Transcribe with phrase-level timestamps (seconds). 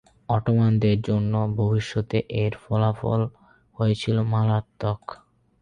[0.29, 3.21] অটোমানদের জন্য ভবিষ্যতে এর ফলাফল
[3.77, 5.01] হয়েছিল মারাত্মক।